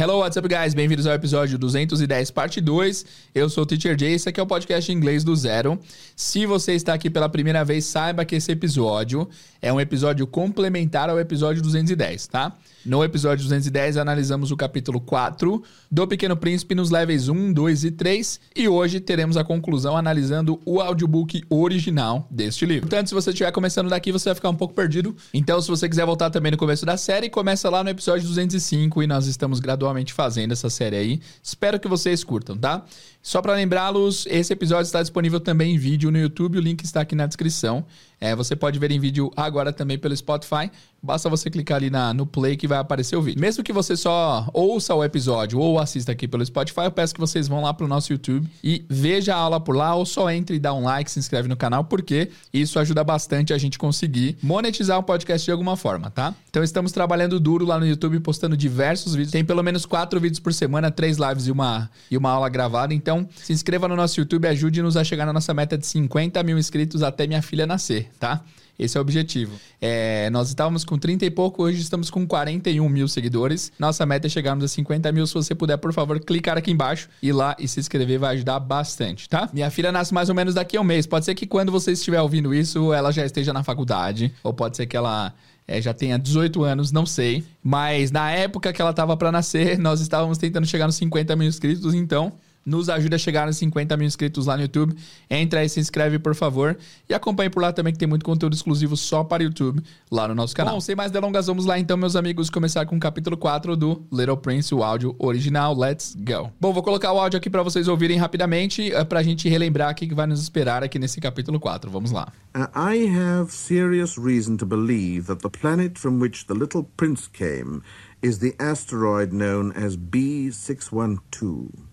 [0.00, 0.72] Hello, what's up, guys?
[0.72, 3.04] Bem-vindos ao episódio 210, parte 2.
[3.34, 5.78] Eu sou o Teacher Jay, esse aqui é o podcast de inglês do zero.
[6.16, 9.28] Se você está aqui pela primeira vez, saiba que esse episódio
[9.60, 12.56] é um episódio complementar ao episódio 210, tá?
[12.84, 17.90] No episódio 210, analisamos o capítulo 4 do Pequeno Príncipe nos levels 1, 2 e
[17.90, 18.40] 3.
[18.56, 22.88] E hoje teremos a conclusão analisando o audiobook original deste livro.
[22.88, 25.14] Portanto, se você estiver começando daqui, você vai ficar um pouco perdido.
[25.34, 29.02] Então, se você quiser voltar também no começo da série, começa lá no episódio 205
[29.02, 29.60] e nós estamos
[29.90, 31.20] gradualmente fazendo essa série aí.
[31.42, 32.84] Espero que vocês curtam, tá?
[33.22, 37.02] Só para lembrá-los, esse episódio está disponível também em vídeo no YouTube, o link está
[37.02, 37.84] aqui na descrição.
[38.20, 40.70] É, você pode ver em vídeo agora também pelo Spotify.
[41.02, 43.40] Basta você clicar ali na, no play que vai aparecer o vídeo.
[43.40, 47.20] Mesmo que você só ouça o episódio ou assista aqui pelo Spotify, eu peço que
[47.20, 50.56] vocês vão lá pro nosso YouTube e veja a aula por lá ou só entre
[50.56, 54.36] e dá um like, se inscreve no canal, porque isso ajuda bastante a gente conseguir
[54.42, 56.34] monetizar o podcast de alguma forma, tá?
[56.50, 59.32] Então estamos trabalhando duro lá no YouTube, postando diversos vídeos.
[59.32, 62.92] Tem pelo menos quatro vídeos por semana, três lives e uma, e uma aula gravada.
[62.92, 66.58] Então se inscreva no nosso YouTube, ajude-nos a chegar na nossa meta de 50 mil
[66.58, 68.42] inscritos até minha filha nascer tá?
[68.78, 69.52] Esse é o objetivo.
[69.78, 73.70] É, nós estávamos com 30 e pouco, hoje estamos com 41 mil seguidores.
[73.78, 75.26] Nossa meta é chegarmos a 50 mil.
[75.26, 78.58] Se você puder, por favor, clicar aqui embaixo, ir lá e se inscrever, vai ajudar
[78.58, 79.50] bastante, tá?
[79.52, 81.06] Minha filha nasce mais ou menos daqui a um mês.
[81.06, 84.78] Pode ser que quando você estiver ouvindo isso, ela já esteja na faculdade, ou pode
[84.78, 85.34] ser que ela
[85.68, 87.44] é, já tenha 18 anos, não sei.
[87.62, 91.46] Mas na época que ela estava para nascer, nós estávamos tentando chegar nos 50 mil
[91.46, 92.32] inscritos, então
[92.64, 94.94] nos ajude a chegar nos 50 mil inscritos lá no YouTube.
[95.28, 96.76] Entra aí, se inscreve, por favor.
[97.08, 100.28] E acompanhe por lá também, que tem muito conteúdo exclusivo só para o YouTube lá
[100.28, 100.74] no nosso canal.
[100.74, 104.06] Bom, sem mais delongas, vamos lá então, meus amigos, começar com o capítulo 4 do
[104.12, 105.76] Little Prince, o áudio original.
[105.76, 106.50] Let's go.
[106.60, 109.92] Bom, vou colocar o áudio aqui para vocês ouvirem rapidamente, eh, para a gente relembrar
[109.92, 111.90] o que vai nos esperar aqui nesse capítulo 4.
[111.90, 112.32] Vamos lá.
[112.54, 117.28] Uh, I have serious reason to believe that the planet from which the Little Prince
[117.32, 117.82] came
[118.22, 121.89] is the asteroid known as B612.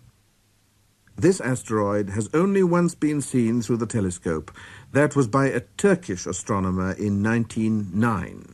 [1.20, 4.52] This asteroid has only once been seen through the telescope.
[4.92, 8.54] That was by a Turkish astronomer in 1909.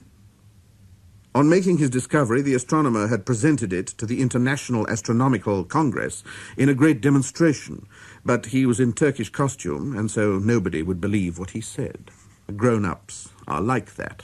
[1.35, 6.23] On making his discovery, the astronomer had presented it to the International Astronomical Congress
[6.55, 7.85] in a great demonstration,
[8.23, 12.11] but he was in Turkish costume, and so nobody would believe what he said.
[12.55, 14.23] Grown-ups are like that.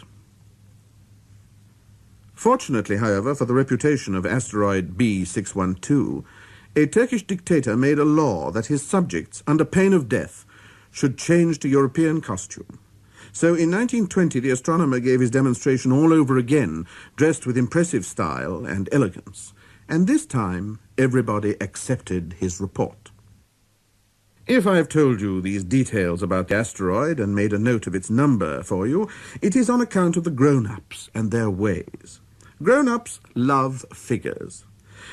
[2.33, 6.23] Fortunately, however, for the reputation of asteroid B612,
[6.75, 10.45] a Turkish dictator made a law that his subjects, under pain of death,
[10.91, 12.79] should change to European costume.
[13.31, 16.85] So in 1920, the astronomer gave his demonstration all over again,
[17.15, 19.53] dressed with impressive style and elegance.
[19.87, 23.11] And this time, everybody accepted his report.
[24.47, 28.09] If I've told you these details about the asteroid and made a note of its
[28.09, 29.07] number for you,
[29.43, 32.19] it is on account of the grown-ups and their ways.
[32.61, 34.65] Grown-ups love figures.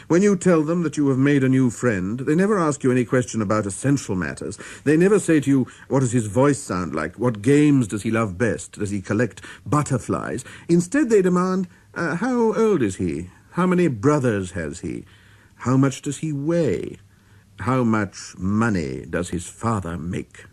[0.08, 2.90] When you tell them that you have made a new friend, they never ask you
[2.90, 4.58] any question about essential matters.
[4.84, 7.18] They never say to you, what does his voice sound like?
[7.18, 8.78] What games does he love best?
[8.78, 10.44] Does he collect butterflies?
[10.68, 13.30] Instead, they demand, uh, how old is he?
[13.52, 15.04] How many brothers has he?
[15.56, 16.98] How much does he weigh?
[17.60, 20.44] How much money does his father make?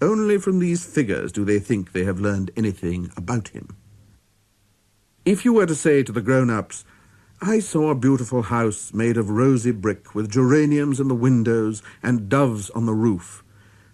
[0.00, 3.76] Only from these figures do they think they have learned anything about him.
[5.24, 6.84] If you were to say to the grown-ups,
[7.42, 12.28] I saw a beautiful house made of rosy brick with geraniums in the windows and
[12.28, 13.42] doves on the roof.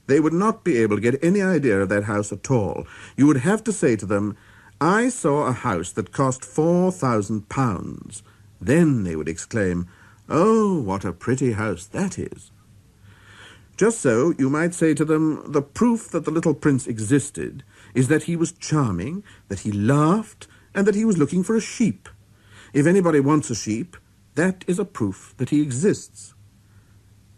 [0.09, 2.89] They would not be able to get any idea of that house at all.
[3.17, 4.37] You would have to say to them,
[4.81, 8.25] I saw a house that cost four thousand pounds.
[8.61, 9.87] Then they would exclaim,
[10.29, 12.51] Oh, what a pretty house that is.
[13.77, 17.63] Just so, you might say to them, the proof that the little prince existed
[17.95, 21.61] is that he was charming, that he laughed, and that he was looking for a
[21.61, 22.09] sheep.
[22.73, 23.97] If anybody wants a sheep,
[24.35, 26.35] that is a proof that he exists.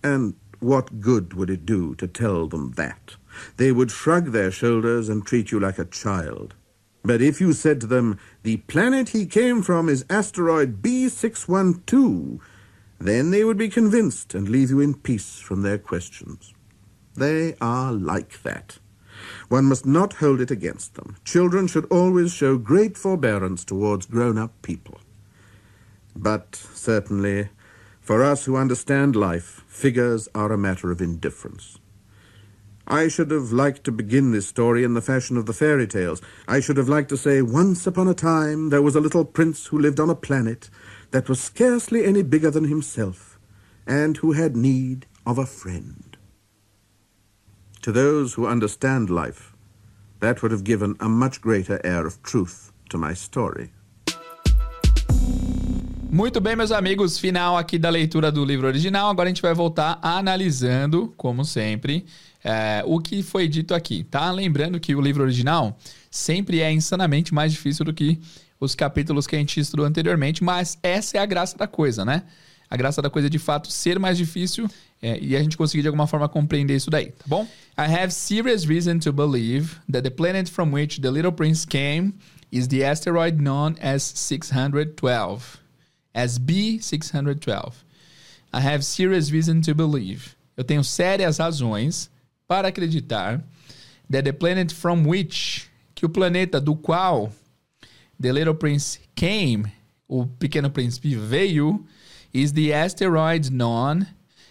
[0.02, 3.16] And what good would it do to tell them that?
[3.56, 6.54] They would shrug their shoulders and treat you like a child.
[7.04, 12.40] But if you said to them, the planet he came from is asteroid B612,
[12.98, 16.52] then they would be convinced and leave you in peace from their questions.
[17.14, 18.78] They are like that.
[19.48, 21.16] One must not hold it against them.
[21.24, 25.00] Children should always show great forbearance towards grown-up people.
[26.20, 27.50] But certainly,
[28.00, 31.78] for us who understand life, figures are a matter of indifference.
[32.88, 36.20] I should have liked to begin this story in the fashion of the fairy tales.
[36.48, 39.66] I should have liked to say, Once upon a time there was a little prince
[39.66, 40.68] who lived on a planet
[41.12, 43.38] that was scarcely any bigger than himself,
[43.86, 46.16] and who had need of a friend.
[47.82, 49.54] To those who understand life,
[50.18, 53.70] that would have given a much greater air of truth to my story.
[56.10, 59.10] Muito bem, meus amigos, final aqui da leitura do livro original.
[59.10, 62.06] Agora a gente vai voltar analisando, como sempre,
[62.42, 64.30] é, o que foi dito aqui, tá?
[64.32, 65.78] Lembrando que o livro original
[66.10, 68.18] sempre é insanamente mais difícil do que
[68.58, 72.22] os capítulos que a gente estudou anteriormente, mas essa é a graça da coisa, né?
[72.70, 74.66] A graça da coisa é de fato ser mais difícil
[75.02, 77.46] é, e a gente conseguir de alguma forma compreender isso daí, tá bom?
[77.76, 82.14] I have serious reason to believe that the planet from which the Little Prince came
[82.50, 85.58] is the asteroid known as 612,
[86.18, 87.84] as B612.
[88.52, 90.34] I have serious reason to believe.
[90.56, 92.10] Eu tenho sérias razões
[92.48, 93.44] para acreditar
[94.10, 97.32] that the planet from which, que o planeta do qual
[98.20, 99.66] The Little Prince came,
[100.08, 101.86] o Pequeno Príncipe veio,
[102.34, 104.04] is the asteroid known,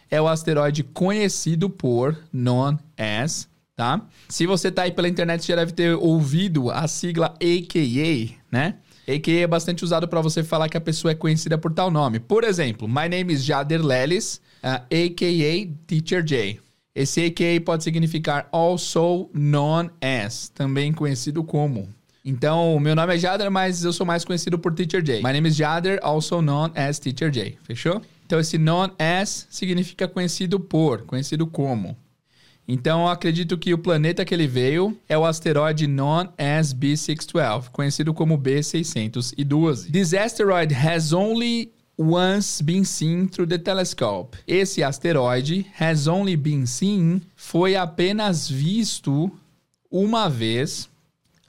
[0.10, 4.02] é o asteroide conhecido por, known as, tá?
[4.30, 8.76] Se você tá aí pela internet, já deve ter ouvido a sigla AKA, né?
[9.08, 12.20] AKA é bastante usado para você falar que a pessoa é conhecida por tal nome.
[12.20, 16.60] Por exemplo, my name is Jader Lelis, uh, AKA Teacher J.
[16.94, 21.88] Esse AKA pode significar also known as, também conhecido como.
[22.26, 25.22] Então, meu nome é Jader, mas eu sou mais conhecido por Teacher J.
[25.24, 27.58] My name is Jader, also known as Teacher J.
[27.64, 28.02] Fechou?
[28.26, 31.96] Então, esse known as significa conhecido por, conhecido como.
[32.68, 37.70] Então, eu acredito que o planeta que ele veio é o asteroide known as B612,
[37.72, 39.90] conhecido como B612.
[39.90, 44.38] This asteroid has only once been seen through the telescope.
[44.46, 49.32] Esse asteroide has only been seen foi apenas visto
[49.90, 50.90] uma vez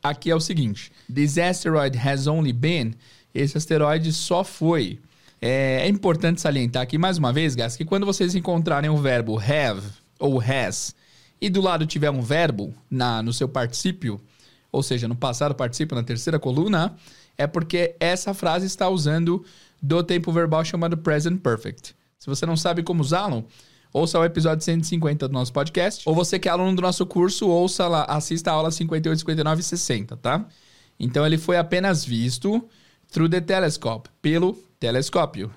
[0.03, 2.95] aqui é o seguinte: This asteroid has only been.
[3.35, 4.99] Esse asteroide só foi.
[5.41, 9.39] É, é importante salientar aqui mais uma vez, Gas, que quando vocês encontrarem o verbo
[9.39, 9.83] have
[10.19, 10.95] ou has
[11.41, 14.21] e do lado tiver um verbo na no seu particípio,
[14.71, 16.97] ou seja, no passado particípio na terceira coluna,
[17.37, 19.45] é porque essa frase está usando
[19.81, 21.95] do tempo verbal chamado present perfect.
[22.19, 23.47] Se você não sabe como usá-lo,
[23.93, 26.03] ouça o episódio 150 do nosso podcast.
[26.09, 29.61] Ou você que é aluno do nosso curso, ouça lá, assista a aula 58, 59
[29.61, 30.45] e 60, tá?
[30.99, 32.69] Então ele foi apenas visto
[33.13, 35.51] through the telescope, pelo telescópio.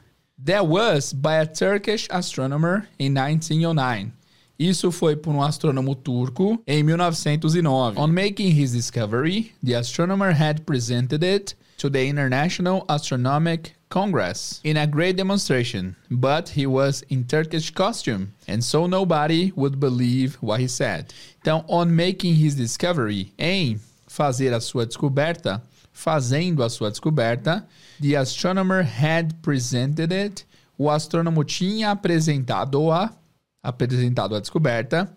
[0.44, 4.21] That was by a Turkish astronomer in 1909.
[4.62, 7.98] Isso foi por um astrônomo turco em 1909.
[7.98, 14.78] On making his discovery, the astronomer had presented it to the International Astronomic Congress in
[14.78, 20.60] a great demonstration, but he was in Turkish costume, and so nobody would believe what
[20.60, 21.12] he said.
[21.42, 25.60] Então, on making his discovery, em fazer a sua descoberta,
[25.92, 27.66] fazendo a sua descoberta,
[28.00, 30.46] the astronomer had presented it,
[30.78, 33.12] o astrônomo tinha apresentado-a,
[33.64, 35.12] apresentado a descoberta,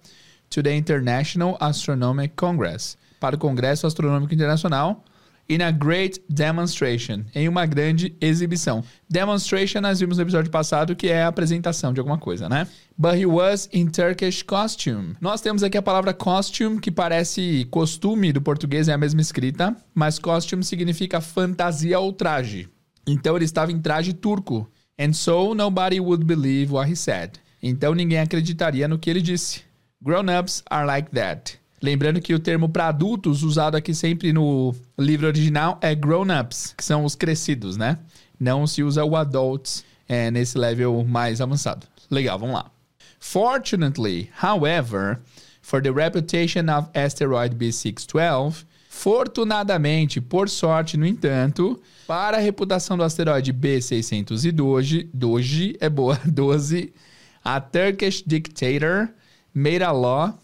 [0.50, 5.04] to the International Astronomic Congress, para o Congresso Astronômico Internacional,
[5.48, 8.82] in a great demonstration, em uma grande exibição.
[9.08, 12.66] Demonstration nós vimos no episódio passado que é a apresentação de alguma coisa, né?
[12.96, 15.16] But he was in Turkish costume.
[15.20, 19.76] Nós temos aqui a palavra costume, que parece costume do português, é a mesma escrita,
[19.94, 22.68] mas costume significa fantasia ou traje.
[23.06, 24.70] Então ele estava em traje turco.
[24.98, 27.32] And so nobody would believe what he said.
[27.66, 29.62] Então ninguém acreditaria no que ele disse.
[30.02, 31.58] Grown-ups are like that.
[31.82, 36.84] Lembrando que o termo para adultos, usado aqui sempre no livro original, é grown-ups, que
[36.84, 37.98] são os crescidos, né?
[38.38, 41.86] Não se usa o adults é, nesse level mais avançado.
[42.10, 42.70] Legal, vamos lá.
[43.18, 45.20] Fortunately, however,
[45.62, 53.02] for the reputation of asteroid B612, fortunadamente, por sorte, no entanto, para a reputação do
[53.02, 56.92] asteroide B612, Doge é boa, 12,
[57.44, 59.10] a Turkish dictator
[59.52, 60.38] made a law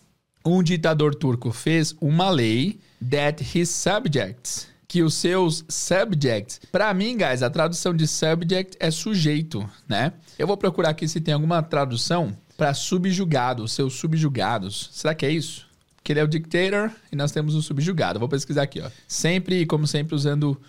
[0.45, 2.81] um ditador turco fez uma lei
[3.11, 8.91] that his subjects, que os seus subjects, para mim, guys, a tradução de subject é
[8.91, 10.13] sujeito, né?
[10.39, 14.91] Eu vou procurar aqui se tem alguma tradução para subjugado, seus subjugados.
[14.93, 15.67] Será que é isso?
[16.03, 18.19] Que ele é o dictator e nós temos o subjugado.
[18.19, 18.91] Vou pesquisar aqui, ó.
[19.07, 20.61] Sempre, como sempre, usando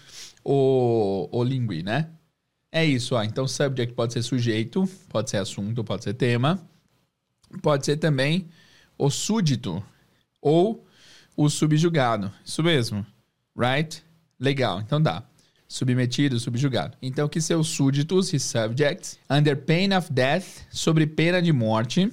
[0.43, 2.09] o, o lingui, né?
[2.71, 3.23] É isso, ó.
[3.23, 6.59] Então, subject pode ser sujeito, pode ser assunto, pode ser tema.
[7.61, 8.47] Pode ser também
[8.97, 9.83] o súdito
[10.41, 10.85] ou
[11.35, 12.31] o subjugado.
[12.45, 13.05] Isso mesmo.
[13.57, 14.01] Right?
[14.39, 14.79] Legal.
[14.79, 15.23] Então dá.
[15.67, 16.97] Submetido, subjugado.
[17.01, 22.11] Então, que seus súditos, his subjects, under pain of death, sobre pena de morte,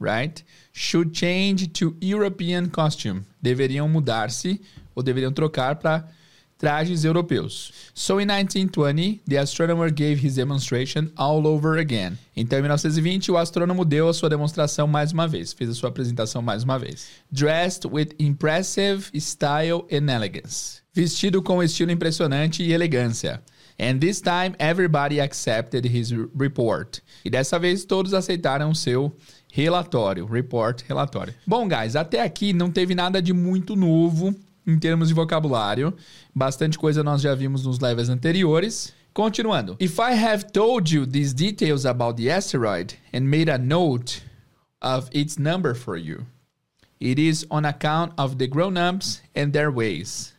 [0.00, 0.44] right?
[0.72, 3.24] Should change to European costume.
[3.42, 4.60] Deveriam mudar-se
[4.94, 6.08] ou deveriam trocar para
[6.60, 7.72] trajes europeus.
[7.94, 12.18] So in 1920, the astronomer gave his demonstration all over again.
[12.36, 15.88] Então em 1920, o astrônomo deu a sua demonstração mais uma vez, fez a sua
[15.88, 17.08] apresentação mais uma vez.
[17.32, 20.82] Dressed with impressive style and elegance.
[20.92, 23.42] Vestido com estilo impressionante e elegância.
[23.78, 27.00] And this time everybody accepted his report.
[27.24, 29.16] E dessa vez todos aceitaram o seu
[29.50, 31.34] relatório, report, relatório.
[31.46, 34.34] Bom, guys, até aqui não teve nada de muito novo
[34.66, 35.94] em termos de vocabulário.
[36.34, 38.94] Bastante coisa nós já vimos nos levels anteriores.
[39.12, 39.76] Continuando.
[39.80, 44.22] If I have told you these details about the asteroid and made a note
[44.80, 46.26] of its number for you,
[47.00, 50.32] it is on account of the grown-ups and their ways.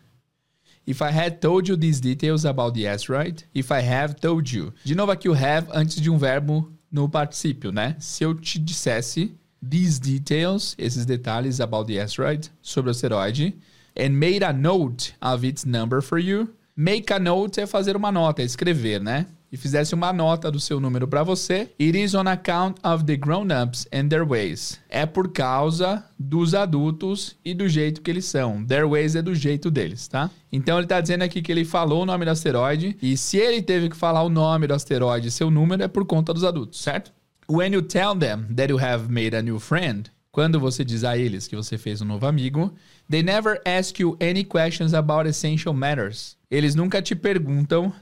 [0.88, 4.74] If I had told you these details about the asteroid, if I have told you.
[4.84, 7.96] De novo aqui o have antes de um verbo no particípio, né?
[8.00, 13.56] Se eu te dissesse these details, esses detalhes about the asteroid, sobre o asteroide,
[13.98, 16.50] and made a note of its number for you.
[16.76, 19.26] Make a note é fazer uma nota, é escrever, né?
[19.52, 21.70] E fizesse uma nota do seu número para você.
[21.78, 24.80] It is on account of the grown-ups and their ways.
[24.88, 28.66] É por causa dos adultos e do jeito que eles são.
[28.66, 30.32] Their ways é do jeito deles, tá?
[30.50, 32.96] Então ele tá dizendo aqui que ele falou o nome do asteroide.
[33.02, 36.06] E se ele teve que falar o nome do asteroide e seu número, é por
[36.06, 37.12] conta dos adultos, certo?
[37.50, 41.18] When you tell them that you have made a new friend, quando você diz a
[41.18, 42.74] eles que você fez um novo amigo,
[43.10, 46.38] they never ask you any questions about essential matters.
[46.50, 47.94] Eles nunca te perguntam,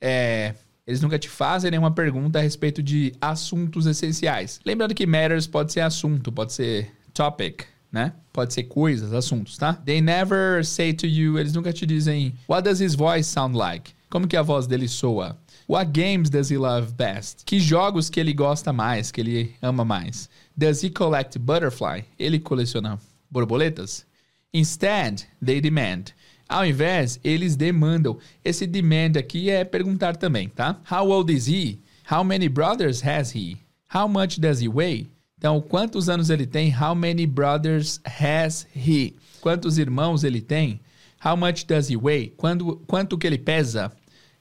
[0.00, 0.54] é,
[0.86, 4.60] eles nunca te fazem nenhuma pergunta a respeito de assuntos essenciais.
[4.64, 8.12] Lembrando que matters pode ser assunto, pode ser topic, né?
[8.32, 9.72] Pode ser coisas, assuntos, tá?
[9.72, 13.92] They never say to you, eles nunca te dizem, what does his voice sound like?
[14.10, 15.38] Como que a voz dele soa?
[15.68, 17.44] What games does he love best?
[17.44, 20.30] Que jogos que ele gosta mais, que ele ama mais?
[20.58, 22.02] Does he collect butterfly?
[22.18, 22.98] Ele coleciona
[23.30, 24.04] borboletas?
[24.52, 26.12] Instead, they demand.
[26.48, 28.18] Ao invés, eles demandam.
[28.44, 30.80] Esse demand aqui é perguntar também, tá?
[30.90, 31.78] How old is he?
[32.10, 33.56] How many brothers has he?
[33.94, 35.08] How much does he weigh?
[35.38, 36.70] Então, quantos anos ele tem?
[36.72, 39.14] How many brothers has he?
[39.40, 40.80] Quantos irmãos ele tem?
[41.24, 42.32] How much does he weigh?
[42.36, 43.92] Quando, quanto que ele pesa?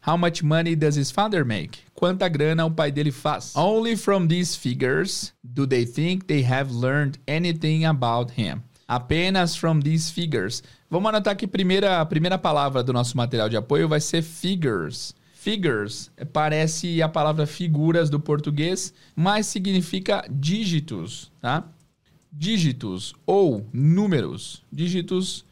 [0.02, 1.80] How much money does his father make?
[1.98, 3.56] Quanta grana o pai dele faz?
[3.56, 8.62] Only from these figures do they think they have learned anything about him.
[8.88, 10.62] Apenas from these figures.
[10.92, 15.16] Vamos anotar que primeira, a primeira palavra do nosso material de apoio vai ser figures.
[15.34, 21.64] Figures parece a palavra figuras do português, mas significa dígitos, tá?
[22.32, 24.64] Dígitos ou números.
[24.72, 25.44] Dígitos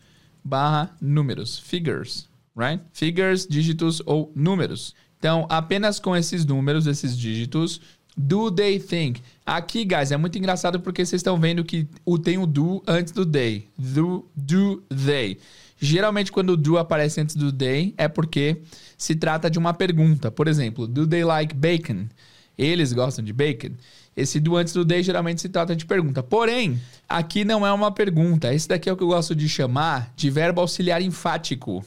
[0.43, 1.57] barra números.
[1.57, 2.81] Figures right?
[2.93, 4.95] Figures, dígitos ou números.
[5.25, 7.81] Então, apenas com esses números, esses dígitos,
[8.15, 9.23] do they think?
[9.43, 13.11] Aqui, guys, é muito engraçado porque vocês estão vendo que o tem o do antes
[13.11, 13.67] do they.
[13.75, 15.39] Do, do they.
[15.79, 18.61] Geralmente, quando o do aparece antes do they, é porque
[18.95, 20.29] se trata de uma pergunta.
[20.29, 22.05] Por exemplo, do they like bacon?
[22.55, 23.71] Eles gostam de bacon?
[24.15, 26.21] Esse do antes do they geralmente se trata de pergunta.
[26.21, 26.79] Porém,
[27.09, 28.53] aqui não é uma pergunta.
[28.53, 31.83] Esse daqui é o que eu gosto de chamar de verbo auxiliar enfático.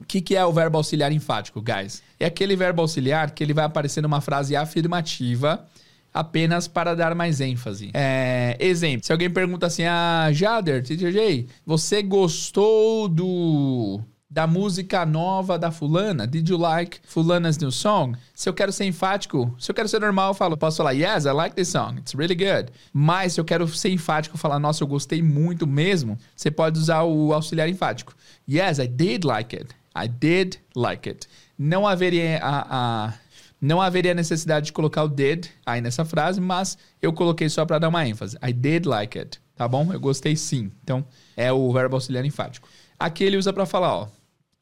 [0.00, 2.02] O que, que é o verbo auxiliar enfático, guys?
[2.20, 5.66] É aquele verbo auxiliar que ele vai aparecer numa frase afirmativa
[6.12, 7.90] apenas para dar mais ênfase.
[7.92, 15.58] É, exemplo, se alguém pergunta assim, ah, Jader, TJ, você gostou do da música nova
[15.58, 16.26] da fulana?
[16.26, 18.16] Did you like fulana's new song?
[18.34, 21.24] Se eu quero ser enfático, se eu quero ser normal, eu falo, posso falar, yes,
[21.24, 22.70] I like this song, it's really good.
[22.92, 27.02] Mas se eu quero ser enfático, falar, nossa, eu gostei muito mesmo, você pode usar
[27.02, 28.14] o auxiliar enfático.
[28.48, 29.68] Yes, I did like it.
[29.96, 31.26] I did like it.
[31.58, 33.14] Não haveria a, a
[33.60, 37.78] não haveria necessidade de colocar o did aí nessa frase, mas eu coloquei só para
[37.78, 38.36] dar uma ênfase.
[38.46, 39.92] I did like it, tá bom?
[39.92, 40.70] Eu gostei sim.
[40.84, 41.04] Então,
[41.36, 42.68] é o verbo auxiliar enfático.
[42.98, 44.08] Aqui ele usa para falar, ó,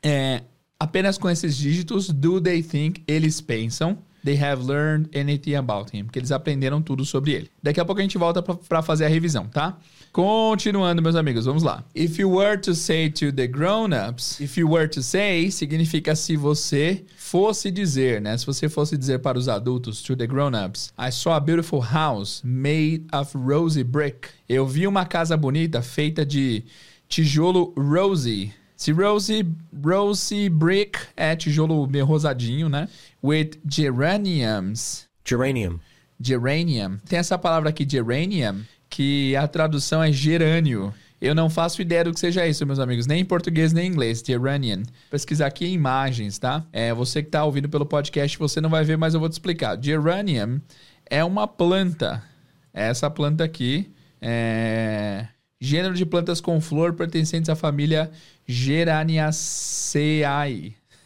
[0.02, 0.42] é,
[0.78, 6.04] apenas com esses dígitos, do they think, eles pensam, they have learned anything about him,
[6.04, 7.50] porque eles aprenderam tudo sobre ele.
[7.62, 9.76] Daqui a pouco a gente volta para fazer a revisão, tá?
[10.14, 11.83] Continuando, meus amigos, vamos lá.
[11.92, 16.37] If you were to say to the grown-ups, if you were to say significa se
[16.37, 18.38] você fosse dizer, né?
[18.38, 22.42] Se você fosse dizer para os adultos, to the grown-ups, I saw a beautiful house
[22.44, 24.28] made of rosy brick.
[24.49, 26.62] Eu vi uma casa bonita feita de
[27.09, 28.54] tijolo rosy.
[28.76, 29.44] Se rosy,
[29.85, 32.88] rosy brick é tijolo meio rosadinho, né?
[33.21, 35.09] With geraniums.
[35.25, 35.80] Geranium.
[36.21, 36.99] Geranium.
[37.04, 38.62] Tem essa palavra aqui, geranium,
[38.94, 40.94] que a tradução é gerânio.
[41.20, 43.90] Eu não faço ideia do que seja isso, meus amigos, nem em português nem em
[43.90, 44.84] inglês, geranium.
[45.10, 46.64] Pesquisar aqui imagens, tá?
[46.72, 49.32] É, você que está ouvindo pelo podcast, você não vai ver, mas eu vou te
[49.32, 49.76] explicar.
[49.82, 50.60] Geranium
[51.06, 52.22] é uma planta.
[52.72, 53.90] Essa planta aqui
[54.22, 55.26] é
[55.60, 58.12] gênero de plantas com flor pertencentes à família
[58.46, 59.26] Geraniaceae.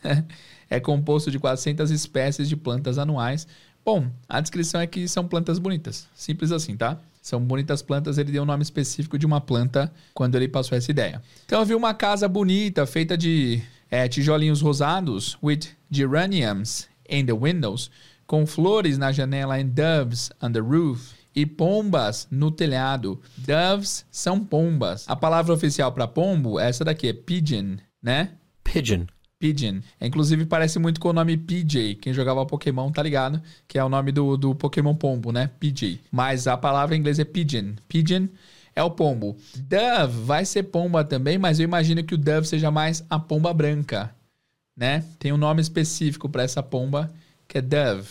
[0.68, 3.48] é composto de 400 espécies de plantas anuais.
[3.82, 6.06] Bom, a descrição é que são plantas bonitas.
[6.14, 7.00] Simples assim, tá?
[7.28, 10.90] São bonitas plantas, ele deu um nome específico de uma planta quando ele passou essa
[10.90, 11.22] ideia.
[11.44, 17.32] Então eu vi uma casa bonita, feita de É, tijolinhos rosados with geraniums in the
[17.32, 17.90] windows,
[18.26, 21.14] com flores na janela and doves on the roof.
[21.34, 23.20] E pombas no telhado.
[23.36, 25.04] Doves são pombas.
[25.06, 28.32] A palavra oficial para pombo é essa daqui, é pigeon, né?
[28.64, 29.06] Pigeon.
[29.38, 29.80] Pigeon.
[30.00, 31.94] Inclusive parece muito com o nome PJ.
[31.96, 33.40] Quem jogava Pokémon tá ligado?
[33.66, 35.50] Que é o nome do, do Pokémon pombo, né?
[35.60, 36.00] PJ.
[36.10, 37.74] Mas a palavra em inglês é pigeon.
[37.88, 38.26] Pigeon
[38.74, 39.36] é o pombo.
[39.56, 43.52] Dove vai ser pomba também, mas eu imagino que o dove seja mais a pomba
[43.54, 44.14] branca,
[44.76, 45.04] né?
[45.18, 47.10] Tem um nome específico para essa pomba
[47.46, 48.08] que é dove.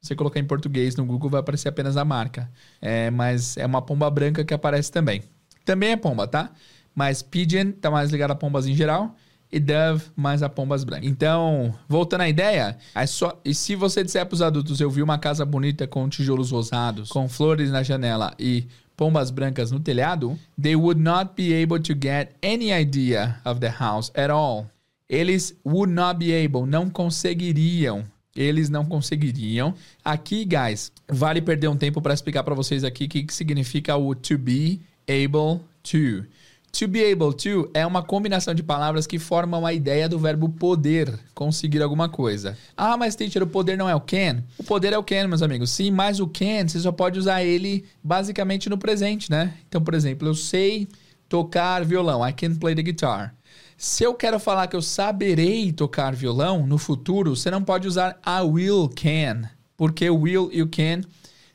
[0.00, 2.50] Se você colocar em português no Google vai aparecer apenas a marca.
[2.80, 5.22] É, mas é uma pomba branca que aparece também.
[5.64, 6.50] Também é pomba, tá?
[6.94, 9.14] Mas pigeon tá mais ligado a pombas em geral
[9.54, 11.08] e Dove mais a Pombas Brancas.
[11.08, 15.00] Então, voltando à ideia, é só, e se você disser para os adultos, eu vi
[15.00, 20.36] uma casa bonita com tijolos rosados, com flores na janela e pombas brancas no telhado,
[20.60, 24.66] they would not be able to get any idea of the house at all.
[25.08, 28.04] Eles would not be able, não conseguiriam.
[28.34, 29.74] Eles não conseguiriam.
[30.04, 33.96] Aqui, guys, vale perder um tempo para explicar para vocês aqui o que, que significa
[33.96, 36.26] o to be able to.
[36.74, 40.48] To be able to é uma combinação de palavras que formam a ideia do verbo
[40.48, 42.58] poder, conseguir alguma coisa.
[42.76, 44.42] Ah, mas teacher, o poder não é o can?
[44.58, 45.70] O poder é o can, meus amigos.
[45.70, 49.54] Sim, mas o can, você só pode usar ele basicamente no presente, né?
[49.68, 50.88] Então, por exemplo, eu sei
[51.28, 52.26] tocar violão.
[52.26, 53.32] I can play the guitar.
[53.76, 58.18] Se eu quero falar que eu saberei tocar violão no futuro, você não pode usar
[58.26, 61.02] I will can, porque will e o can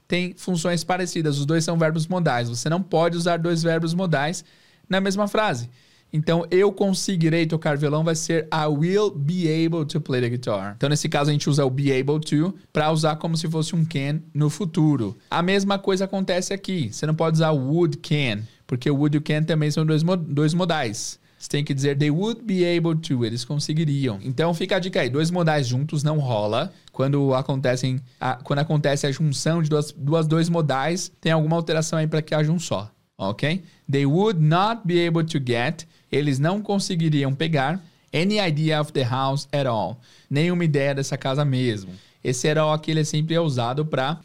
[0.08, 1.38] têm funções parecidas.
[1.38, 2.48] Os dois são verbos modais.
[2.48, 4.46] Você não pode usar dois verbos modais
[4.90, 5.70] na mesma frase.
[6.12, 10.74] Então, eu conseguirei tocar violão vai ser I will be able to play the guitar.
[10.76, 13.76] Então, nesse caso, a gente usa o be able to para usar como se fosse
[13.76, 15.16] um can no futuro.
[15.30, 16.92] A mesma coisa acontece aqui.
[16.92, 20.04] Você não pode usar would can, porque o would e o can também são dois,
[20.04, 21.20] dois modais.
[21.38, 24.20] Você tem que dizer they would be able to, eles conseguiriam.
[24.22, 26.74] Então fica a dica aí, dois modais juntos não rola.
[26.92, 31.98] Quando acontecem, a, quando acontece a junção de duas, duas dois modais, tem alguma alteração
[31.98, 33.62] aí para que haja um só ok?
[33.92, 37.80] They would not be able to get, eles não conseguiriam pegar
[38.14, 41.92] any idea of the house at all, nenhuma ideia dessa casa mesmo.
[42.24, 44.20] Esse at all aqui ele é sempre é usado para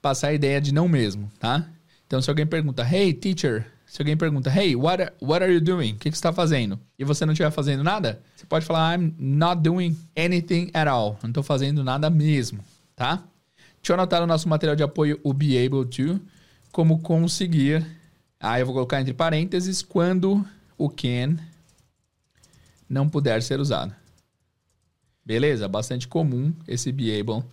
[0.00, 1.68] passar a ideia de não mesmo, tá?
[2.06, 5.60] Então se alguém pergunta, hey teacher, se alguém pergunta, hey, what are, what are you
[5.60, 5.92] doing?
[5.92, 6.78] O que, que você está fazendo?
[6.98, 11.18] E você não estiver fazendo nada, você pode falar, I'm not doing anything at all.
[11.22, 13.22] Não estou fazendo nada mesmo, tá?
[13.80, 16.20] Deixa eu anotar no nosso material de apoio o be able to,
[16.72, 17.86] como conseguir
[18.40, 20.46] Aí eu vou colocar entre parênteses quando
[20.76, 21.36] o can
[22.88, 23.94] não puder ser usado.
[25.24, 25.66] Beleza?
[25.66, 27.44] Bastante comum esse be able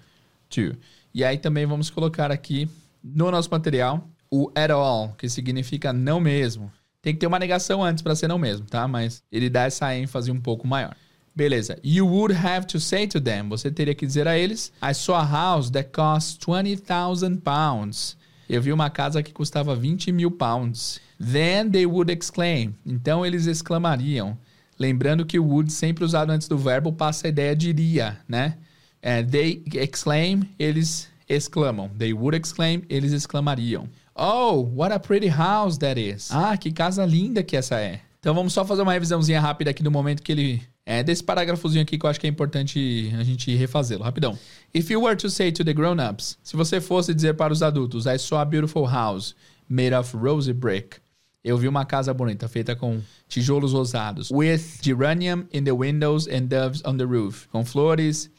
[0.50, 0.78] to.
[1.13, 2.69] E aí também vamos colocar aqui
[3.04, 6.72] no nosso material o at all, que significa não mesmo.
[7.02, 8.88] Tem que ter uma negação antes para ser não mesmo, tá?
[8.88, 10.96] Mas ele dá essa ênfase um pouco maior.
[11.36, 11.80] Beleza.
[11.84, 13.50] You would have to say to them.
[13.50, 18.15] Você teria que dizer a eles: I saw a house that cost 20,000 pounds.
[18.54, 21.02] Eu vi uma casa que custava 20 mil pounds.
[21.18, 22.76] Then they would exclaim.
[22.86, 24.38] Então eles exclamariam.
[24.78, 28.60] Lembrando que o would, sempre usado antes do verbo, passa a ideia de iria, né?
[29.02, 31.89] É, they exclaim, eles exclamam.
[31.98, 33.89] They would exclaim, eles exclamariam.
[34.13, 36.30] Oh, what a pretty house that is.
[36.30, 38.02] Ah, que casa linda que essa é.
[38.20, 41.82] Então vamos só fazer uma revisãozinha rápida aqui do momento que ele é desse parágrafozinho
[41.82, 44.04] aqui que eu acho que é importante a gente refazê-lo.
[44.04, 44.38] Rapidão.
[44.74, 48.06] If you were to say to the grown-ups, se você fosse dizer para os adultos,
[48.06, 49.36] I saw a beautiful house
[49.69, 50.98] made of rosy brick.
[51.43, 54.30] Eu vi uma casa bonita feita com tijolos rosados.
[54.32, 57.48] With geranium in the windows and doves on the roof.
[57.50, 58.30] Com flores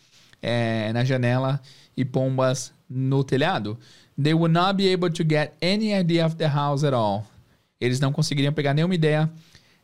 [0.40, 1.61] é, na janela
[1.96, 3.78] e pombas no telhado.
[4.22, 7.26] They would not be able to get any idea of the house at all.
[7.80, 9.30] Eles não conseguiriam pegar nenhuma ideia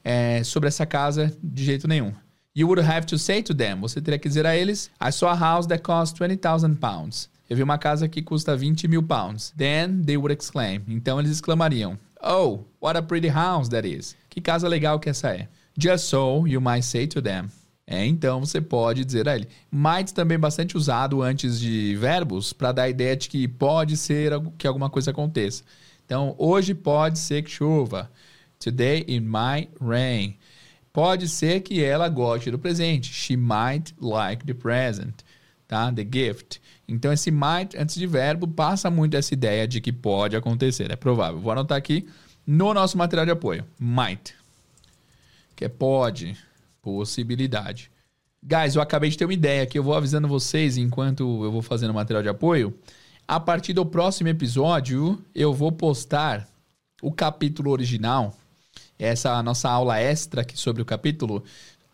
[0.04, 2.12] é, sobre essa casa de jeito nenhum.
[2.52, 5.28] You would have to say to them, você teria que dizer a eles, I saw
[5.28, 7.28] a house that cost 20,000 pounds.
[7.48, 9.52] Eu vi uma casa que custa 20 mil pounds.
[9.56, 10.82] Then they would exclaim.
[10.88, 14.16] Então eles exclamariam, Oh, what a pretty house that is.
[14.28, 15.48] Que casa legal que essa é.
[15.78, 17.48] Just so you might say to them.
[17.86, 19.48] É, então você pode dizer a ele.
[19.70, 24.32] Might também bastante usado antes de verbos para dar a ideia de que pode ser
[24.58, 25.64] que alguma coisa aconteça.
[26.04, 28.10] Então, hoje pode ser que chova.
[28.58, 30.36] Today it might rain.
[30.92, 33.12] Pode ser que ela goste do presente.
[33.12, 35.22] She might like the present,
[35.68, 35.92] tá?
[35.92, 36.60] The gift.
[36.88, 40.96] Então esse might antes de verbo passa muito essa ideia de que pode acontecer, é
[40.96, 41.40] provável.
[41.40, 42.08] Vou anotar aqui
[42.46, 43.64] no nosso material de apoio.
[43.78, 44.34] Might.
[45.54, 46.36] Que é pode,
[46.82, 47.90] possibilidade.
[48.42, 51.62] Guys, eu acabei de ter uma ideia que eu vou avisando vocês enquanto eu vou
[51.62, 52.74] fazendo o material de apoio.
[53.28, 56.48] A partir do próximo episódio, eu vou postar
[57.00, 58.34] o capítulo original
[59.00, 61.42] essa nossa aula extra aqui sobre o capítulo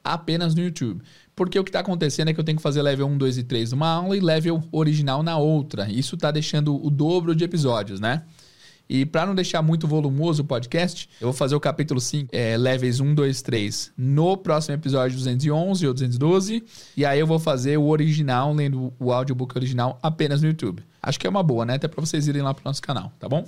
[0.03, 1.03] apenas no YouTube.
[1.35, 3.43] Porque o que está acontecendo é que eu tenho que fazer level 1, 2 e
[3.43, 5.91] 3 numa aula e level original na outra.
[5.91, 8.23] Isso está deixando o dobro de episódios, né?
[8.89, 12.57] E para não deixar muito volumoso o podcast, eu vou fazer o capítulo 5, é,
[12.57, 16.65] levels 1, 2, 3, no próximo episódio 211 ou 212.
[16.97, 20.85] E aí eu vou fazer o original, lendo o audiobook original apenas no YouTube.
[21.03, 21.75] Acho que é uma boa, né?
[21.75, 23.45] Até para vocês irem lá pro nosso canal, tá bom?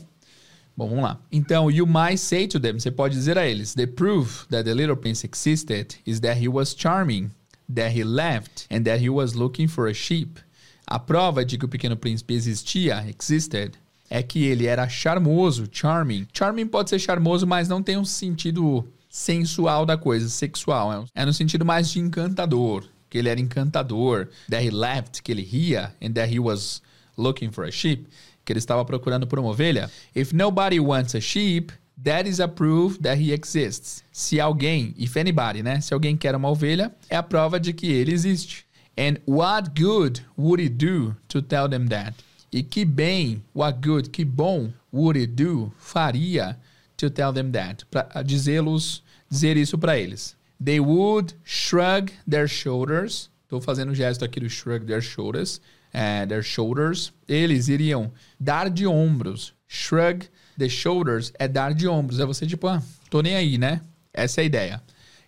[0.78, 1.18] Bom, vamos lá.
[1.32, 4.72] Então, you might say to them, você pode dizer a eles, the proof that the
[4.72, 7.32] little prince existed is that he was charming,
[7.68, 10.38] that he left, and that he was looking for a sheep.
[10.86, 13.72] A prova de que o pequeno príncipe existia, existed,
[14.08, 16.28] é que ele era charmoso, charming.
[16.32, 21.06] Charming pode ser charmoso, mas não tem um sentido sensual da coisa, sexual.
[21.12, 24.28] É no sentido mais de encantador, que ele era encantador.
[24.48, 26.80] That he left, que ele ria, and that he was
[27.16, 28.06] looking for a sheep
[28.48, 29.90] que ele estava procurando por uma ovelha.
[30.16, 31.70] If nobody wants a sheep,
[32.02, 34.02] that is a proof that he exists.
[34.10, 35.82] Se alguém, if anybody, né?
[35.82, 38.64] Se alguém quer uma ovelha, é a prova de que ele existe.
[38.96, 42.14] And what good would it do to tell them that?
[42.50, 46.58] E que bem, what good, que bom would it do, faria
[46.96, 50.34] to tell them that, para dizê-los, dizer isso para eles.
[50.58, 53.28] They would shrug their shoulders.
[53.44, 55.60] Estou fazendo o gesto aqui do shrug their shoulders
[55.94, 59.52] uh, their shoulders, eles iriam dar de ombros.
[59.66, 60.26] Shrug
[60.58, 62.20] the shoulders é dar de ombros.
[62.20, 63.80] É você tipo, ah, tô nem aí, né?
[64.12, 64.82] Essa é a ideia.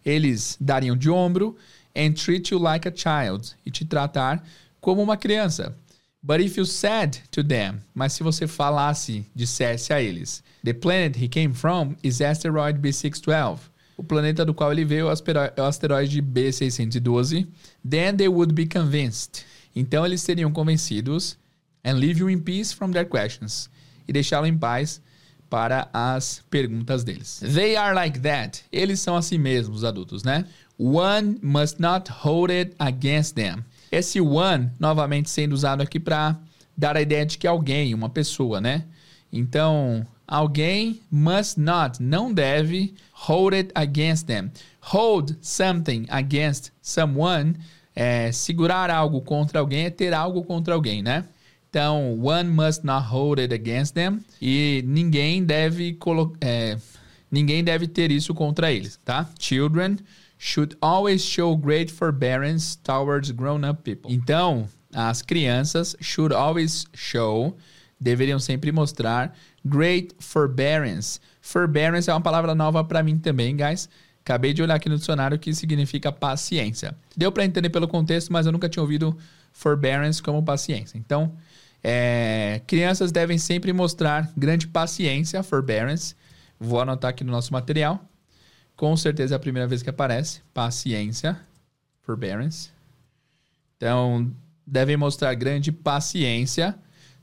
[0.04, 1.56] Eles dariam de ombro
[1.94, 4.42] and treat you like a child e te tratar
[4.80, 5.74] como uma criança.
[6.22, 11.16] But if you said to them, mas se você falasse, dissesse a eles, the planet
[11.16, 13.58] he came from is asteroid B612.
[13.96, 17.46] O planeta do qual ele veio é o asteroide B612.
[17.88, 19.44] Then they would be convinced.
[19.74, 21.38] Então eles seriam convencidos
[21.84, 23.70] and leave you in peace from their questions
[24.06, 25.00] e deixá-lo em paz
[25.48, 27.40] para as perguntas deles.
[27.40, 28.62] They are like that.
[28.70, 30.44] Eles são assim mesmos, os adultos, né?
[30.78, 33.64] One must not hold it against them.
[33.90, 36.38] Esse one, novamente sendo usado aqui para
[36.76, 38.84] dar a ideia de que alguém, uma pessoa, né?
[39.32, 44.50] Então, alguém must not, não deve hold it against them.
[44.80, 47.56] Hold something against someone
[47.94, 51.24] é, segurar algo contra alguém é ter algo contra alguém, né?
[51.68, 54.20] Então, one must not hold it against them.
[54.42, 55.96] E ninguém deve
[56.40, 56.76] é,
[57.30, 59.28] ninguém deve ter isso contra eles, tá?
[59.38, 59.98] Children
[60.36, 64.12] should always show great forbearance towards grown-up people.
[64.12, 67.56] Então, as crianças should always show,
[68.00, 71.20] deveriam sempre mostrar great forbearance.
[71.40, 73.88] Forbearance é uma palavra nova para mim também, guys.
[74.22, 76.94] Acabei de olhar aqui no dicionário que significa paciência.
[77.16, 79.16] Deu para entender pelo contexto, mas eu nunca tinha ouvido
[79.52, 80.98] forbearance como paciência.
[80.98, 81.32] Então,
[81.82, 86.14] é, crianças devem sempre mostrar grande paciência, forbearance.
[86.58, 88.04] Vou anotar aqui no nosso material.
[88.76, 90.42] Com certeza é a primeira vez que aparece.
[90.52, 91.38] Paciência,
[92.02, 92.70] forbearance.
[93.76, 94.30] Então,
[94.66, 96.74] devem mostrar grande paciência.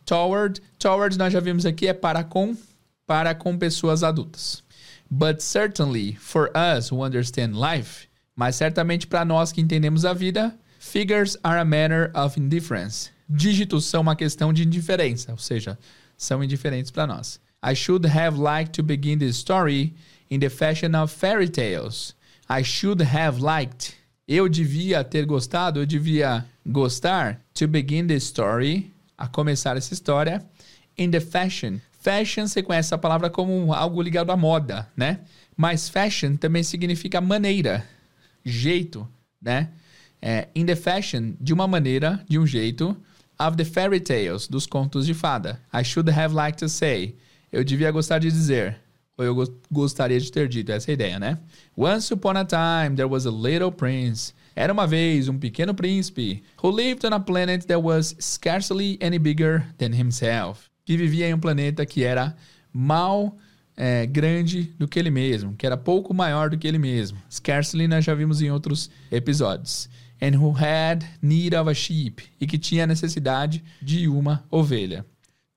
[0.04, 2.56] Toward, toward nós já vimos aqui, é para com,
[3.06, 4.64] para com pessoas adultas.
[5.10, 10.58] But certainly for us who understand life, mas certamente para nós que entendemos a vida,
[10.80, 13.10] figures are a matter of indifference.
[13.30, 15.78] Dígitos são uma questão de indiferença, ou seja,
[16.18, 17.40] são indiferentes para nós.
[17.64, 19.94] I should have liked to begin this story
[20.30, 22.16] in the fashion of fairy tales.
[22.50, 23.96] I should have liked.
[24.28, 30.46] Eu devia ter gostado, eu devia gostar to begin this story, a começar essa história,
[30.98, 35.22] in the fashion Fashion, você conhece essa palavra como algo ligado à moda, né?
[35.56, 37.84] Mas fashion também significa maneira,
[38.46, 39.08] jeito,
[39.42, 39.70] né?
[40.22, 42.96] É, in the fashion, de uma maneira, de um jeito,
[43.40, 45.60] of the fairy tales, dos contos de fada.
[45.74, 47.16] I should have liked to say.
[47.52, 48.78] Eu devia gostar de dizer.
[49.18, 50.72] Ou eu gostaria de ter dito.
[50.72, 51.40] Essa é ideia, né?
[51.76, 54.34] Once upon a time, there was a little prince.
[54.56, 59.20] Era uma vez um pequeno príncipe who lived on a planet that was scarcely any
[59.20, 62.34] bigger than himself que vivia em um planeta que era
[62.72, 63.38] mal
[63.76, 67.18] é, grande do que ele mesmo, que era pouco maior do que ele mesmo.
[67.30, 69.90] Scarcely nós já vimos em outros episódios.
[70.22, 75.06] And who had need of a sheep, e que tinha necessidade de uma ovelha.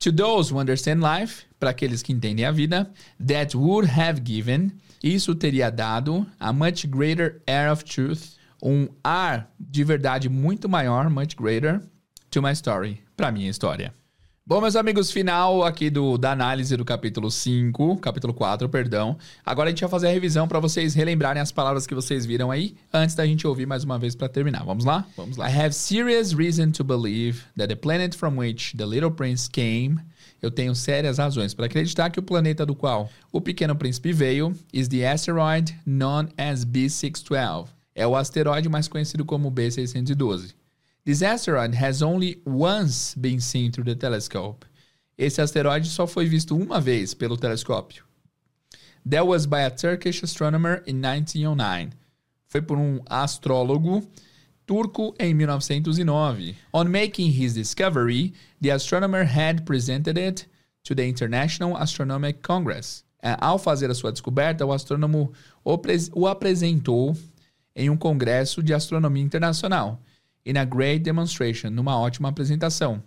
[0.01, 2.91] To those who understand life, para aqueles que entendem a vida,
[3.25, 9.49] that would have given, isso teria dado a much greater air of truth, um ar
[9.61, 11.81] de verdade muito maior, much greater,
[12.33, 13.95] to my story, para minha história.
[14.51, 19.17] Bom, meus amigos, final aqui do, da análise do capítulo 5, capítulo 4, perdão.
[19.47, 22.51] Agora a gente vai fazer a revisão para vocês relembrarem as palavras que vocês viram
[22.51, 24.65] aí, antes da gente ouvir mais uma vez para terminar.
[24.65, 25.07] Vamos lá?
[25.17, 25.49] Vamos lá.
[25.49, 30.01] I have serious reason to believe that the planet from which the little prince came
[30.43, 34.53] eu tenho sérias razões para acreditar que o planeta do qual o pequeno príncipe veio
[34.73, 37.69] is the asteroid known as B612.
[37.95, 40.55] é o asteroide mais conhecido como B612.
[41.11, 44.65] This asteroid has only once been seen through the telescope.
[45.19, 48.05] Esse asteroide só foi visto uma vez pelo telescópio.
[49.05, 51.95] That was by a Turkish astronomer in 1909.
[52.47, 54.07] Foi por um astrólogo
[54.65, 56.55] turco em 1909.
[56.73, 60.47] On making his discovery, the astronomer had presented it
[60.85, 63.03] to the International Astronomical Congress.
[63.21, 65.33] É, ao fazer a sua descoberta, o astrônomo
[65.65, 67.17] o apresentou
[67.75, 70.01] em um congresso de astronomia internacional,
[70.45, 73.03] in a great demonstration, numa ótima apresentação.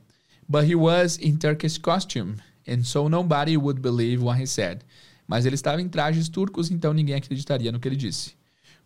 [0.48, 2.36] But he was in Turkish costume,
[2.68, 4.84] and so nobody would believe what he said.
[5.28, 8.34] Mas ele estava em trajes turcos, então ninguém acreditaria no que ele disse.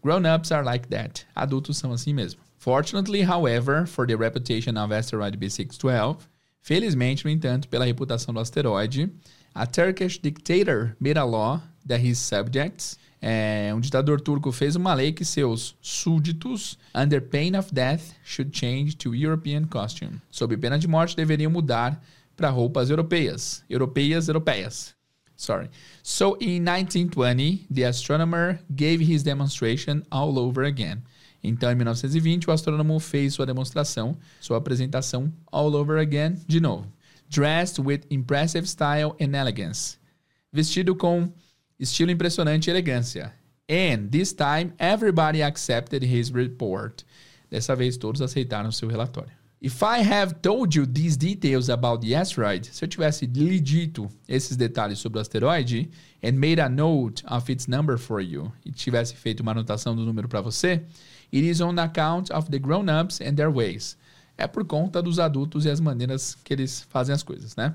[0.04, 1.26] Grown-ups are like that.
[1.36, 2.40] Adultos são assim mesmo.
[2.58, 6.20] Fortunately, however, for the reputation of asteroid B612,
[6.62, 9.12] felizmente, no entanto, pela reputação do asteroide,
[9.56, 14.94] a Turkish dictator made a law that his subjects, é, um ditador turco fez uma
[14.94, 20.22] lei que seus súditos, under pain of death, should change to European costume.
[20.30, 22.02] Sob pena de morte, deveriam mudar
[22.36, 23.64] para roupas europeias.
[23.70, 24.96] Europeias, europeias.
[25.36, 25.70] Sorry.
[26.04, 31.04] So in 1920, the astronomer gave his demonstration all over again.
[31.44, 36.92] Então, em 1920, o astrônomo fez sua demonstração, sua apresentação all over again, de novo.
[37.30, 39.98] Dressed with impressive style and elegance.
[40.52, 41.32] Vestido com
[41.80, 43.34] estilo impressionante e elegância.
[43.70, 47.04] And this time, everybody accepted his report.
[47.50, 49.32] Dessa vez, todos aceitaram seu relatório.
[49.60, 54.08] If I have told you these details about the asteroid, se eu tivesse lhe dito
[54.28, 55.90] esses detalhes sobre o asteroide
[56.24, 60.06] and made a note of its number for you, e tivesse feito uma anotação do
[60.06, 60.84] número para você,
[61.34, 63.98] it is on account of the grown-ups and their ways.
[64.38, 67.74] É por conta dos adultos e as maneiras que eles fazem as coisas, né?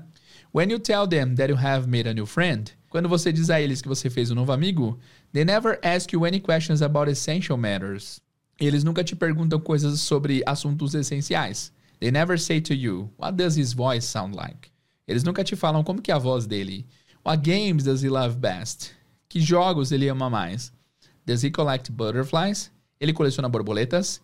[0.53, 3.59] When you tell them that you have made a new friend, quando você diz a
[3.59, 4.99] eles que você fez um novo amigo,
[5.31, 8.21] they never ask you any questions about essential matters.
[8.59, 11.71] Eles nunca te perguntam coisas sobre assuntos essenciais.
[11.99, 14.69] They never say to you, what does his voice sound like?
[15.07, 16.85] Eles nunca te falam como que é a voz dele.
[17.25, 18.91] What games does he love best?
[19.27, 20.71] Que jogos ele ama mais?
[21.25, 22.69] Does he collect butterflies?
[22.99, 24.21] Ele coleciona borboletas?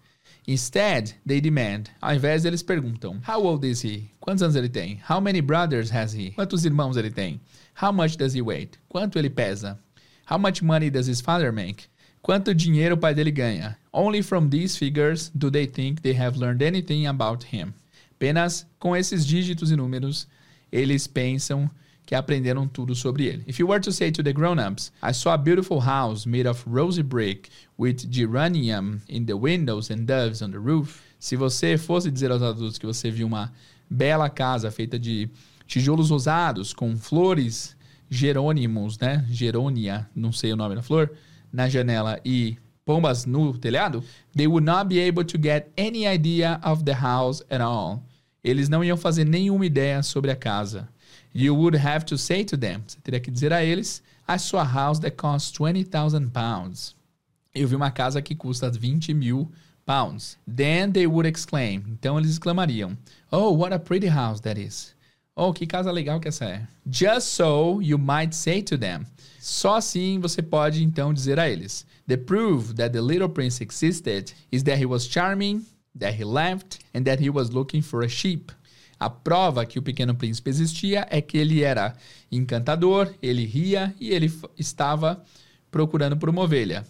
[0.49, 1.91] Instead, they demand.
[2.01, 4.09] Ao invés, eles perguntam: How old is he?
[4.19, 4.99] Quantos anos ele tem?
[5.07, 6.31] How many brothers has he?
[6.31, 7.39] Quantos irmãos ele tem?
[7.75, 8.67] How much does he weigh?
[8.89, 9.77] Quanto ele pesa?
[10.25, 11.87] How much money does his father make?
[12.23, 13.77] Quanto dinheiro o pai dele ganha?
[13.93, 17.71] Only from these figures do they think they have learned anything about him.
[18.15, 20.25] Apenas com esses dígitos e números,
[20.71, 21.69] eles pensam
[22.09, 23.43] que aprenderam tudo sobre ele.
[23.47, 26.63] If you were to say to the grown-ups, I saw a beautiful house made of
[26.65, 31.03] rosy brick with geranium in the windows and doves on the roof.
[31.19, 33.53] Se você fosse dizer aos adultos que você viu uma
[33.87, 35.29] bela casa feita de
[35.67, 37.77] tijolos rosados com flores
[38.09, 39.23] gerônimos, né?
[39.29, 41.11] Gerônia, não sei o nome da flor
[41.53, 44.03] na janela e pombas no telhado,
[44.35, 48.03] they would not be able to get any idea of the house at all.
[48.43, 50.89] Eles não iam fazer nenhuma ideia sobre a casa.
[51.39, 54.99] You would have to say to them, você teria que dizer a eles, a house
[54.99, 56.93] that costs 20,000 pounds.
[57.55, 59.49] Eu vi uma casa que custa 20 mil
[59.85, 60.37] pounds.
[60.45, 61.85] Then they would exclaim.
[61.87, 62.97] Então eles exclamariam,
[63.31, 64.93] Oh, what a pretty house that is.
[65.33, 66.67] Oh, que casa legal que essa é.
[66.85, 69.05] Just so you might say to them.
[69.39, 74.33] Só assim você pode então dizer a eles: The proof that the little prince existed
[74.51, 75.65] is that he was charming,
[75.97, 78.51] that he laughed, and that he was looking for a sheep.
[78.99, 81.95] A prova que o pequeno príncipe existia é que ele era
[82.29, 85.23] encantador, ele ria e ele estava
[85.71, 86.85] procurando por uma ovelha.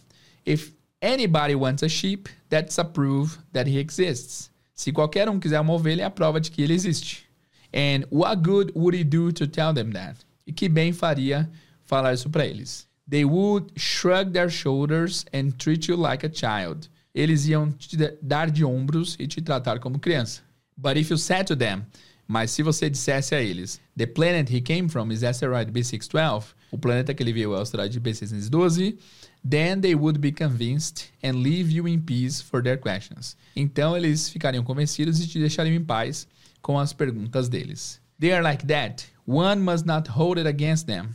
[0.45, 4.49] If anybody wants a sheep, that's a proof that he exists.
[4.73, 7.25] Se qualquer um quiser uma ovelha, é a prova de que ele existe.
[7.71, 10.17] And what good would it do to tell them that?
[10.47, 11.47] E que bem faria
[11.85, 12.87] falar isso para eles.
[13.07, 16.89] They would shrug their shoulders and treat you like a child.
[17.13, 20.41] Eles iam te dar de ombros e te tratar como criança.
[20.81, 21.85] But if you said to them,
[22.25, 26.77] mas se você dissesse a eles, the planet he came from is asteroid B612, o
[26.77, 28.97] planeta que ele veio é o asteroide B612,
[29.43, 33.35] then they would be convinced and leave you in peace for their questions.
[33.55, 36.27] Então eles ficariam convencidos e te deixariam em paz
[36.61, 37.99] com as perguntas deles.
[38.19, 39.05] They are like that.
[39.25, 41.09] One must not hold it against them.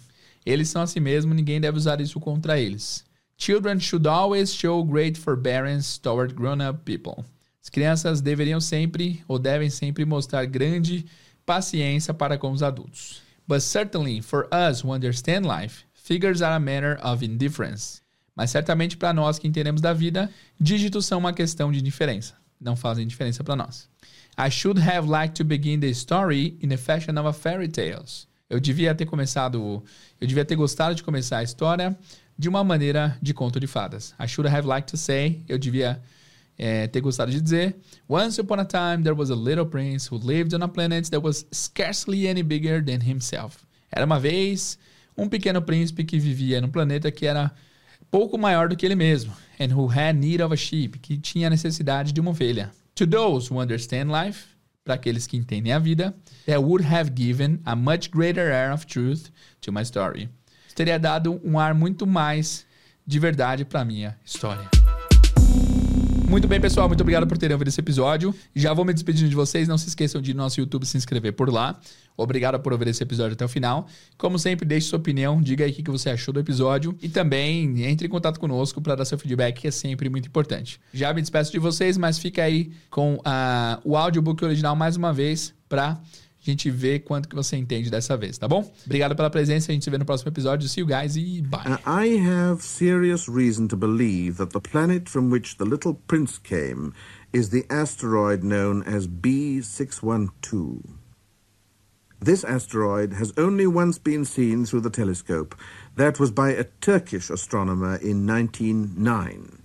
[0.44, 3.04] Eles são assim mesmo, ninguém deve usar isso contra eles.
[3.38, 7.24] Children should always show great forbearance toward grown-up people.
[7.64, 11.06] As crianças deveriam sempre ou devem sempre mostrar grande
[11.46, 13.22] paciência para com os adultos.
[13.48, 18.02] But certainly for us who understand life, figures are a matter of indifference.
[18.36, 22.34] Mas certamente para nós que entendemos da vida, dígitos são uma questão de indiferença.
[22.60, 23.88] Não fazem diferença para nós.
[24.38, 28.28] I should have liked to begin the story in the fashion of a fairy tales.
[28.50, 29.82] Eu devia ter começado,
[30.20, 31.96] eu devia ter gostado de começar a história
[32.38, 34.14] de uma maneira de conto de fadas.
[34.20, 36.02] I should have liked to say, eu devia
[36.58, 37.76] é, ter gostado de dizer.
[38.08, 41.20] Once upon a time, there was a little prince who lived on a planet that
[41.20, 43.64] was scarcely any bigger than himself.
[43.90, 44.78] Era uma vez
[45.16, 47.52] um pequeno príncipe que vivia num planeta que era
[48.10, 51.50] pouco maior do que ele mesmo, and who had need of a sheep, que tinha
[51.50, 52.70] necessidade de uma ovelha.
[52.94, 54.46] To those who understand life,
[54.84, 56.14] para aqueles que entendem a vida,
[56.46, 60.28] that would have given a much greater air of truth to my story.
[60.74, 62.66] Teria dado um ar muito mais
[63.06, 64.83] de verdade para minha história.
[66.34, 66.88] Muito bem, pessoal.
[66.88, 68.34] Muito obrigado por terem ouvido esse episódio.
[68.56, 69.68] Já vou me despedindo de vocês.
[69.68, 71.78] Não se esqueçam de ir no nosso YouTube se inscrever por lá.
[72.16, 73.86] Obrigado por ouvir esse episódio até o final.
[74.18, 77.84] Como sempre, deixe sua opinião, diga aí o que você achou do episódio e também
[77.84, 80.80] entre em contato conosco para dar seu feedback, que é sempre muito importante.
[80.92, 85.12] Já me despeço de vocês, mas fica aí com uh, o audiobook original mais uma
[85.12, 86.00] vez para
[86.50, 88.70] gente vê quanto que você entende dessa vez, tá bom?
[88.84, 90.68] Obrigado pela presença, a gente se vê no próximo episódio.
[90.68, 91.78] See you guys e bye.
[91.86, 96.92] I have serious reason to believe that the planet from which the little prince came
[97.32, 100.82] is the asteroid known as B612.
[102.20, 105.54] This asteroid has only once been seen through the telescope.
[105.96, 109.63] That was by a Turkish astronomer in 1909.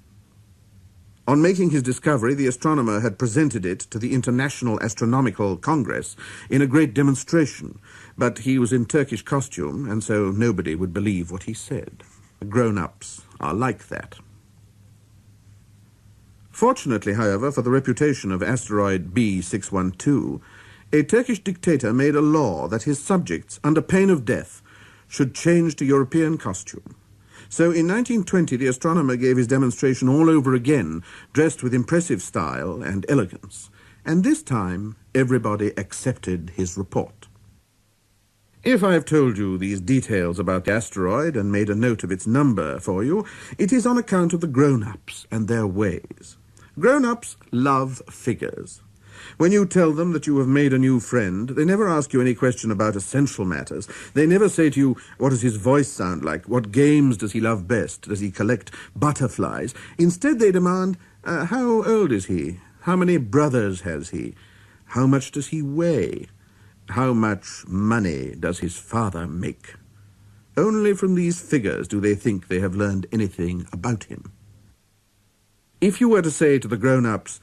[1.29, 6.15] On making his discovery, the astronomer had presented it to the International Astronomical Congress
[6.49, 7.79] in a great demonstration,
[8.17, 12.01] but he was in Turkish costume, and so nobody would believe what he said.
[12.49, 14.15] Grown-ups are like that.
[16.49, 20.41] Fortunately, however, for the reputation of asteroid B612,
[20.91, 24.63] a Turkish dictator made a law that his subjects, under pain of death,
[25.07, 26.95] should change to European costume.
[27.51, 32.83] So in 1920, the astronomer gave his demonstration all over again, dressed with impressive style
[32.83, 33.71] and elegance.
[34.05, 37.27] And this time, everybody accepted his report.
[38.63, 42.11] If I have told you these details about the asteroid and made a note of
[42.11, 43.25] its number for you,
[43.57, 46.37] it is on account of the grown-ups and their ways.
[46.77, 48.81] Grown-ups love figures.
[49.37, 52.21] When you tell them that you have made a new friend, they never ask you
[52.21, 53.87] any question about essential matters.
[54.13, 56.47] They never say to you, what does his voice sound like?
[56.47, 58.03] What games does he love best?
[58.03, 59.73] Does he collect butterflies?
[59.97, 62.59] Instead, they demand, uh, how old is he?
[62.81, 64.35] How many brothers has he?
[64.85, 66.27] How much does he weigh?
[66.89, 69.75] How much money does his father make?
[70.57, 74.31] Only from these figures do they think they have learned anything about him.
[75.79, 77.39] If you were to say to the grown-ups,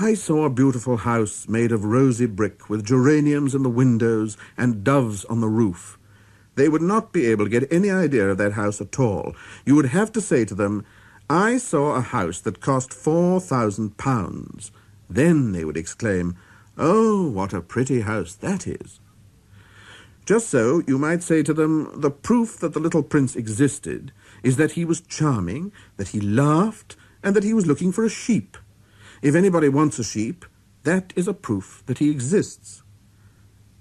[0.00, 4.84] I saw a beautiful house made of rosy brick with geraniums in the windows and
[4.84, 5.98] doves on the roof.
[6.54, 9.34] They would not be able to get any idea of that house at all.
[9.66, 10.86] You would have to say to them,
[11.28, 14.70] I saw a house that cost four thousand pounds.
[15.10, 16.36] Then they would exclaim,
[16.76, 19.00] Oh, what a pretty house that is.
[20.24, 24.12] Just so, you might say to them, the proof that the little prince existed
[24.44, 28.08] is that he was charming, that he laughed, and that he was looking for a
[28.08, 28.56] sheep.
[29.22, 30.44] If anybody wants a sheep,
[30.84, 32.82] that is a proof that he exists.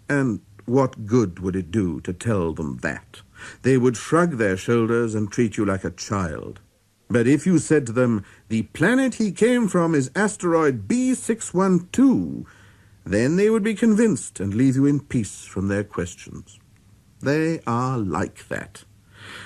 [0.09, 3.21] And what good would it do to tell them that?
[3.61, 6.59] They would shrug their shoulders and treat you like a child.
[7.09, 12.45] But if you said to them, the planet he came from is asteroid B612,
[13.05, 16.59] then they would be convinced and leave you in peace from their questions.
[17.21, 18.83] They are like that.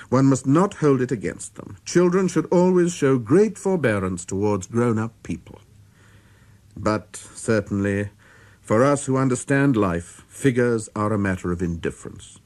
[0.08, 1.76] One must not hold it against them.
[1.84, 5.60] Children should always show great forbearance towards grown-up people.
[6.76, 8.10] But certainly,
[8.60, 12.38] for us who understand life, figures are a matter of indifference.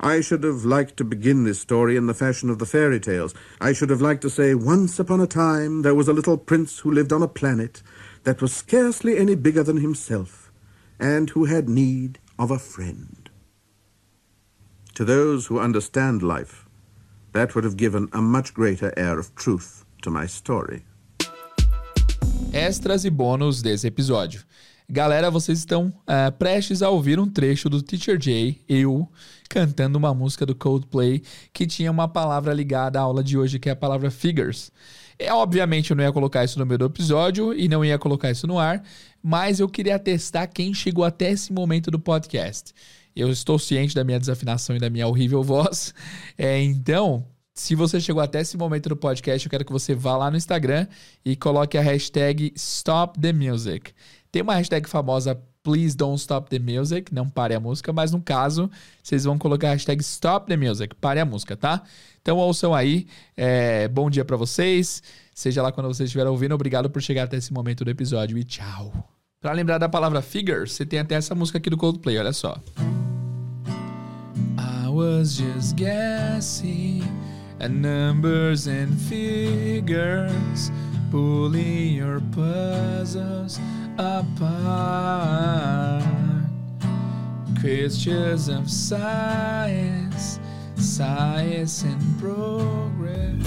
[0.00, 3.32] I should have liked to begin this story in the fashion of the fairy tales.
[3.60, 6.80] I should have liked to say, Once upon a time there was a little prince
[6.80, 7.82] who lived on a planet
[8.24, 10.52] that was scarcely any bigger than himself,
[10.98, 13.30] and who had need of a friend.
[14.96, 16.68] To those who understand life,
[17.32, 20.84] that would have given a much greater air of truth to my story.
[22.54, 24.44] Extras e bônus desse episódio.
[24.88, 29.10] Galera, vocês estão uh, prestes a ouvir um trecho do Teacher Jay, eu,
[29.48, 31.20] cantando uma música do Coldplay
[31.52, 34.70] que tinha uma palavra ligada à aula de hoje, que é a palavra figures.
[35.18, 38.30] É, obviamente eu não ia colocar isso no meio do episódio e não ia colocar
[38.30, 38.84] isso no ar,
[39.20, 42.72] mas eu queria testar quem chegou até esse momento do podcast.
[43.16, 45.92] Eu estou ciente da minha desafinação e da minha horrível voz,
[46.38, 50.16] é, então se você chegou até esse momento do podcast, eu quero que você vá
[50.16, 50.88] lá no Instagram
[51.24, 53.92] e coloque a hashtag Stop the Music.
[54.32, 58.20] Tem uma hashtag famosa Please Don't Stop the Music, não pare a música, mas no
[58.20, 58.68] caso,
[59.00, 61.82] vocês vão colocar a hashtag Stop the Music, pare a música, tá?
[62.20, 65.00] Então ouçam aí, é, bom dia para vocês,
[65.32, 68.42] seja lá quando vocês estiverem ouvindo, obrigado por chegar até esse momento do episódio e
[68.42, 68.92] tchau.
[69.40, 72.60] Para lembrar da palavra figure, você tem até essa música aqui do Coldplay, olha só.
[72.78, 73.14] Música
[74.94, 77.02] was just guessing
[77.64, 80.70] at numbers and figures,
[81.10, 83.58] pulling your puzzles
[83.96, 86.04] apart.
[87.58, 90.38] Questions of science,
[90.76, 93.40] science and progress.